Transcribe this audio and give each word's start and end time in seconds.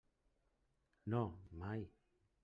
No, 1.13 1.21
mai. 1.63 1.85